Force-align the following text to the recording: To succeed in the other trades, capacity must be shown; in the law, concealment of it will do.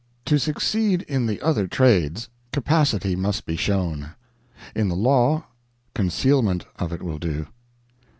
To 0.25 0.39
succeed 0.39 1.03
in 1.03 1.27
the 1.27 1.39
other 1.43 1.67
trades, 1.67 2.27
capacity 2.51 3.15
must 3.15 3.45
be 3.45 3.55
shown; 3.55 4.13
in 4.75 4.87
the 4.89 4.95
law, 4.95 5.43
concealment 5.93 6.65
of 6.79 6.91
it 6.91 7.03
will 7.03 7.19
do. 7.19 7.45